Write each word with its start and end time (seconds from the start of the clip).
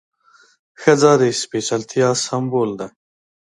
ښځه 0.81 1.11
د 1.21 1.23
سپېڅلتیا 1.41 2.09
سمبول 2.25 2.71
ده. 2.79 2.87